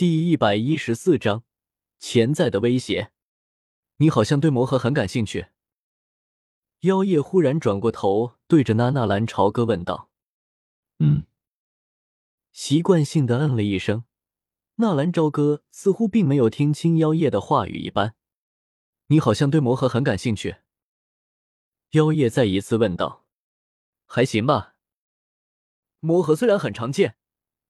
[0.00, 1.44] 第一百一十四章
[1.98, 3.12] 潜在的威胁。
[3.98, 5.48] 你好像对魔盒很感兴趣。
[6.80, 10.08] 妖夜忽然转过头，对着那纳兰朝歌问道
[11.00, 11.26] ：“嗯。”
[12.50, 14.04] 习惯性的嗯了一声。
[14.76, 18.14] 纳兰朝歌似乎并没有听清妖夜的话语一般。
[19.08, 20.56] “你好像对魔盒很感兴趣。”
[21.92, 23.26] 妖夜再一次问道
[24.08, 24.76] ：“还行吧。
[25.98, 27.18] 魔盒虽然很常见，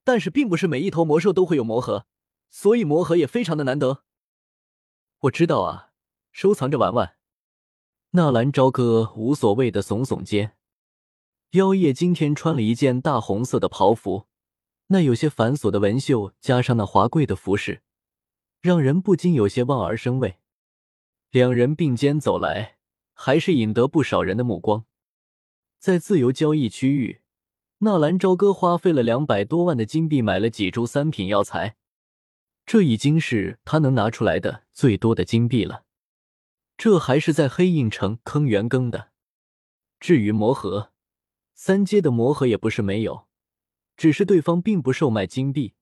[0.05, 2.07] 但是并不是每一头魔兽都会有魔盒。”
[2.51, 4.03] 所以魔盒也非常的难得。
[5.20, 5.93] 我知道啊，
[6.33, 7.16] 收藏着玩玩。
[8.11, 10.56] 纳兰朝歌无所谓的耸耸肩。
[11.52, 14.27] 妖夜今天穿了一件大红色的袍服，
[14.89, 17.83] 那有些繁琐的纹绣加上那华贵的服饰，
[18.61, 20.37] 让人不禁有些望而生畏。
[21.30, 22.78] 两人并肩走来，
[23.12, 24.84] 还是引得不少人的目光。
[25.78, 27.23] 在自由交易区域，
[27.78, 31.77] 纳兰朝歌花费了两百多万的金币买了几株三品药材。
[32.73, 35.83] 这已经是他能拿出来的最多的金币了，
[36.77, 39.11] 这还是在黑印城坑元庚的。
[39.98, 40.92] 至于魔盒，
[41.53, 43.27] 三阶的魔盒也不是没有，
[43.97, 45.75] 只是对方并不售卖金币，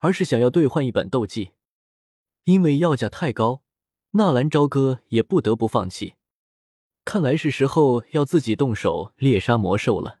[0.00, 1.52] 而是想要兑换一本斗技，
[2.44, 3.62] 因为要价太高，
[4.10, 6.16] 纳兰朝歌也不得不放弃。
[7.06, 10.20] 看来是时候要自己动手猎杀魔兽了。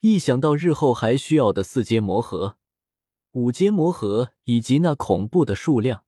[0.00, 2.58] 一想到日后还需要的四阶魔盒。
[3.34, 6.04] 五阶魔核以及那恐怖的数量，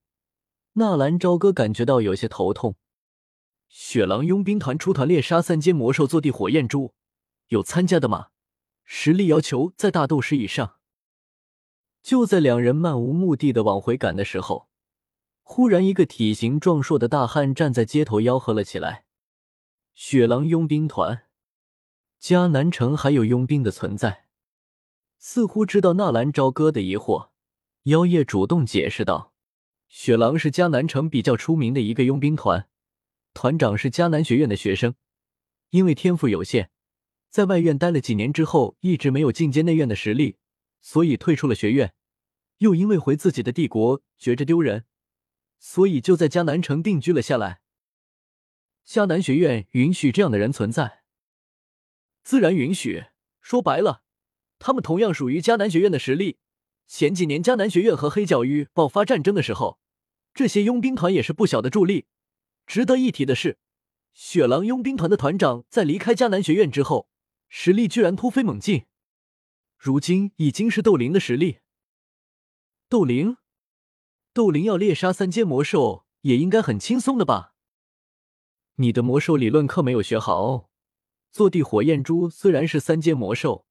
[0.74, 2.76] 纳兰朝歌感觉到有些头痛。
[3.68, 6.94] 雪狼佣兵团出团猎杀三阶魔兽坐地火焰珠，
[7.48, 8.28] 有参加的吗？
[8.84, 10.76] 实力要求在大斗师以上。
[12.00, 14.68] 就在两人漫无目的的往回赶的时候，
[15.42, 19.04] 忽然一个体型壮硕的大汉站在街头吆喝了起来
[19.94, 21.24] ：“雪狼佣兵团，
[22.22, 24.25] 迦南城还有佣兵的存在。”
[25.28, 27.30] 似乎知道纳兰朝歌的疑惑，
[27.82, 29.34] 妖夜主动解释道
[29.90, 32.68] ：“雪狼是迦南城比较出名的一个佣兵团，
[33.34, 34.94] 团长是迦南学院的学生，
[35.70, 36.70] 因为天赋有限，
[37.28, 40.36] 在外院待了几年之后，一直没有进阶内院的实力，
[40.80, 41.92] 所以退出了学院。
[42.58, 44.84] 又因为回自己的帝国觉着丢人，
[45.58, 47.62] 所以就在迦南城定居了下来。
[48.86, 51.02] 迦南学院允许这样的人存在，
[52.22, 53.06] 自然允许。
[53.40, 54.04] 说白了。”
[54.58, 56.38] 他们同样属于迦南学院的实力。
[56.86, 59.80] 前几年迦南学院和黑角域爆发战争的时候，
[60.32, 62.06] 这些佣兵团也是不小的助力。
[62.66, 63.58] 值得一提的是，
[64.12, 67.08] 雪狼佣兵团的团长在离开迦南学院之后，
[67.48, 68.86] 实力居然突飞猛进，
[69.76, 71.58] 如今已经是斗灵的实力。
[72.88, 73.36] 斗灵，
[74.32, 77.54] 斗灵要猎杀三阶魔兽也应该很轻松的吧？
[78.76, 80.70] 你的魔兽理论课没有学好。
[81.32, 83.65] 坐地火焰珠虽然是三阶魔兽。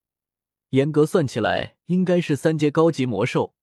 [0.76, 3.56] 严格算起来，应该是三阶高级魔兽，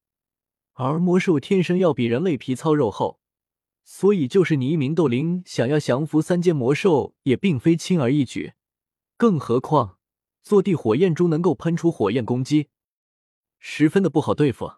[0.73, 3.21] 而魔兽天生要比人类皮糙肉厚，
[3.85, 8.55] 所以就是你一名斗灵想要降服三阶魔兽，也并非轻而易举。
[9.19, 9.99] 更何况，
[10.43, 12.71] 坐地火焰珠能够喷出火焰攻击，
[13.59, 14.73] 十分的不好对付。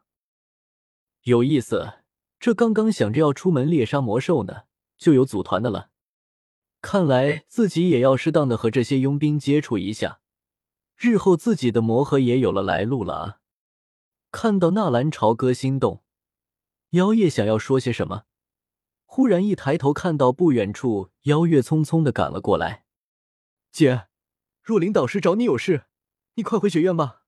[1.22, 2.00] 有意思，
[2.40, 4.62] 这刚刚想着要出门猎杀魔兽呢，
[4.98, 5.90] 就有组团的了。
[6.82, 10.18] 看来自己也要适当的和这些佣兵接触一下。
[10.96, 13.40] 日后自己的魔盒也有了来路了啊！
[14.30, 16.02] 看到纳兰朝歌心动，
[16.90, 18.24] 妖夜想要说些什么，
[19.04, 22.84] 忽然一抬头看到不远处妖月匆匆的赶了过来。
[23.70, 24.06] 姐，
[24.62, 25.86] 若琳导师找你有事，
[26.34, 27.22] 你快回学院吧。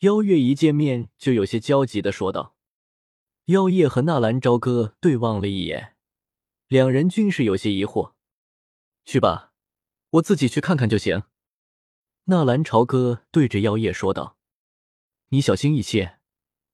[0.00, 2.56] 妖月一见面就有些焦急的说道。
[3.46, 5.96] 妖夜和纳兰朝歌对望了一眼，
[6.68, 8.14] 两人均是有些疑惑。
[9.04, 9.52] 去吧，
[10.10, 11.24] 我自己去看看就行。
[12.26, 14.38] 纳兰朝歌对着妖夜说道
[15.28, 16.20] ：“你小心一些，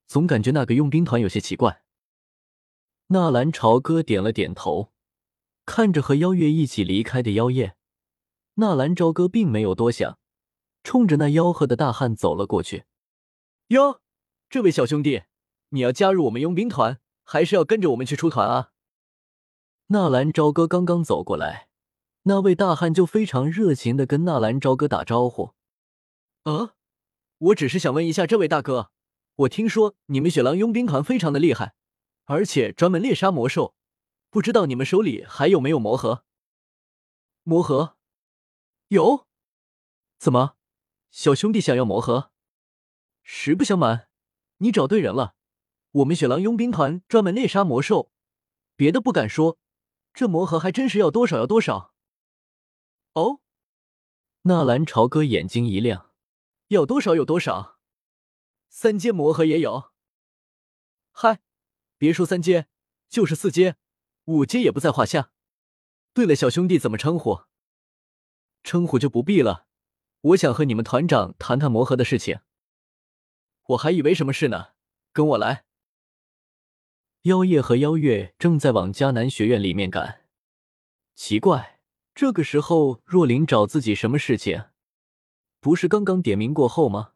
[0.07, 1.83] 总感觉那个佣兵团有些奇怪。”
[3.07, 4.93] 纳兰朝歌点了点头，
[5.65, 7.75] 看着和妖月一起离开的妖夜，
[8.53, 10.17] 纳兰朝歌并没有多想，
[10.83, 12.85] 冲着那吆喝的大汉走了过去。
[13.67, 13.99] “哟，
[14.49, 15.23] 这位小兄弟，
[15.69, 18.71] 你要加入我们佣兵团，还是要跟着我们去出团啊？”
[19.87, 21.70] 纳兰朝歌刚刚走过来。
[22.23, 25.55] 那位大汉就非常热情的跟纳兰朝歌打招呼。
[26.43, 26.75] 啊，
[27.37, 28.91] 我只是想问一下这位大哥，
[29.35, 31.73] 我听说你们雪狼佣兵团非常的厉害，
[32.25, 33.73] 而且专门猎杀魔兽，
[34.29, 36.23] 不知道你们手里还有没有魔盒？
[37.43, 37.97] 魔盒？
[38.89, 39.25] 有？
[40.19, 40.55] 怎么，
[41.09, 42.31] 小兄弟想要魔盒？
[43.23, 44.07] 实不相瞒，
[44.57, 45.33] 你找对人了，
[45.91, 48.11] 我们雪狼佣兵团专门猎杀魔兽，
[48.75, 49.57] 别的不敢说，
[50.13, 51.93] 这魔盒还真是要多少要多少。
[53.13, 53.41] 哦，
[54.43, 56.11] 纳兰朝歌眼睛一亮，
[56.67, 57.77] 要多少有多少，
[58.69, 59.91] 三阶魔盒也有。
[61.11, 61.41] 嗨，
[61.97, 62.67] 别说三阶，
[63.09, 63.75] 就是四阶、
[64.25, 65.31] 五阶也不在话下。
[66.13, 67.41] 对了，小兄弟怎么称呼？
[68.63, 69.67] 称呼就不必了。
[70.21, 72.39] 我想和你们团长谈谈魔盒的事情。
[73.67, 74.73] 我还以为什么事呢？
[75.11, 75.65] 跟我来。
[77.23, 80.25] 妖夜和妖月正在往迦南学院里面赶。
[81.13, 81.80] 奇怪，
[82.13, 84.65] 这个时候若琳找自己什么事情？
[85.59, 87.13] 不是刚刚点名过后吗？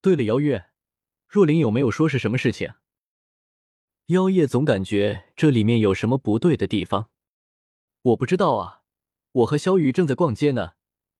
[0.00, 0.70] 对了，妖月，
[1.28, 2.74] 若琳有没有说是什么事情？
[4.06, 7.10] 妖夜总感觉这里面有什么不对的地方。
[8.02, 8.82] 我不知道啊，
[9.32, 10.72] 我和萧雨正在逛街呢，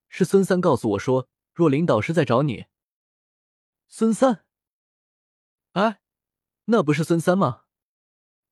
[0.09, 2.67] 是孙三告诉我说若琳导师在找你。
[3.87, 4.45] 孙三？
[5.73, 6.01] 哎，
[6.65, 7.63] 那不是孙三吗？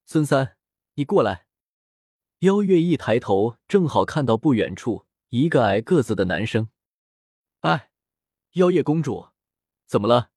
[0.05, 0.57] 孙三，
[0.95, 1.48] 你过来。
[2.41, 6.69] 妖月一抬头，正好看到不远处一个矮个子的男生。
[7.63, 7.91] 哎，
[8.53, 9.31] 妖夜公主，
[9.87, 10.31] 怎么了？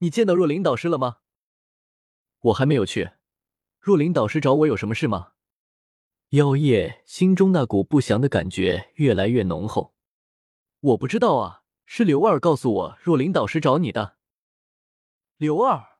[0.00, 1.20] 你见到若琳导师了吗？
[2.40, 3.12] 我还没有去。
[3.80, 5.32] 若琳导师找我有什么事吗？
[6.30, 9.94] 妖夜心中那股不祥的感觉越来越浓厚。
[10.80, 14.18] 我不知道啊，是刘二告诉我若琳导师找你的。
[15.38, 15.96] 刘二，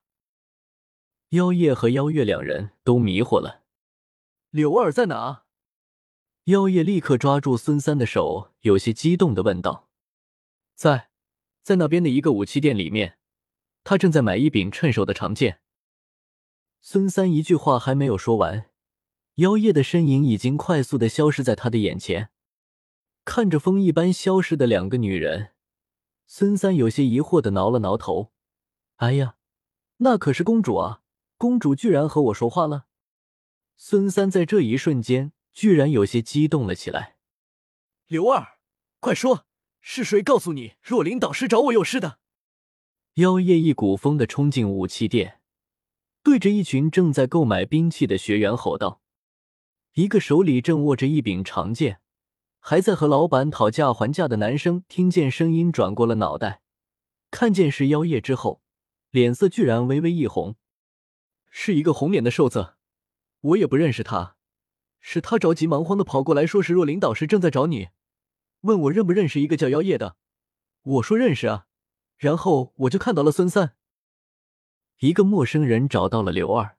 [1.30, 3.64] 妖夜和妖月两人都迷惑了。
[4.50, 5.44] 柳二在哪？
[6.44, 9.90] 妖夜立刻抓住孙三的手，有些激动的问道
[10.74, 11.10] ：“在，
[11.62, 13.18] 在那边的一个武器店里面，
[13.84, 15.60] 他正在买一柄趁手的长剑。”
[16.80, 18.70] 孙三一句话还没有说完，
[19.34, 22.30] 妖夜的身影已经快速的消失在他的眼前。
[23.26, 25.50] 看着风一般消失的两个女人，
[26.26, 28.32] 孙三有些疑惑的挠了挠头
[28.96, 29.36] ：“哎呀，
[29.98, 31.02] 那可是公主啊！
[31.36, 32.86] 公主居然和我说话了！”
[33.80, 37.16] 孙三在这一瞬间居然有些激动了起来。
[38.08, 38.58] 刘二，
[38.98, 39.46] 快说，
[39.80, 42.18] 是谁告诉你若琳导师找我有事的？
[43.14, 45.40] 妖夜一股风的冲进武器店。
[46.24, 49.00] 对着一群正在购买兵器的学员吼道
[49.94, 52.00] ：“一个手里正握着一柄长剑，
[52.58, 56.62] 还在和老板讨价还价的男生，听见声音转过了脑袋，
[57.30, 58.60] 看见是妖夜之后，
[59.10, 60.56] 脸色居然微微一红。
[61.48, 62.74] 是一个红脸的瘦子，
[63.40, 64.36] 我也不认识他，
[65.00, 67.88] 是他着急忙慌的跑过来，说是若琳导师正在找你，
[68.62, 70.16] 问我认不认识一个叫妖夜的。
[70.82, 71.66] 我说认识啊，
[72.16, 73.74] 然后我就看到了孙三。”
[74.98, 76.76] 一个陌生人找到了刘二，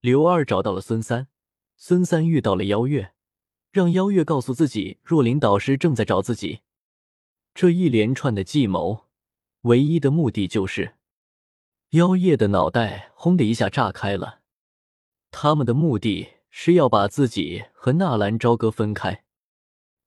[0.00, 1.28] 刘二找到了孙三，
[1.76, 3.14] 孙三遇到了妖月，
[3.70, 6.62] 让妖月告诉自己若琳导师正在找自己。
[7.54, 9.04] 这一连串的计谋，
[9.60, 10.96] 唯一的目的就是
[11.90, 14.40] 妖夜的脑袋轰的一下炸开了。
[15.36, 19.24] 他们的目的是要把自己和纳兰朝歌分开，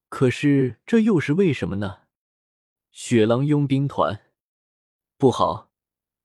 [0.08, 1.98] 可是这又是为什么呢？
[2.90, 4.22] 雪狼佣兵团，
[5.18, 5.70] 不好！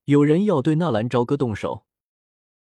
[0.06, 1.83] 有人要对纳兰朝歌动手。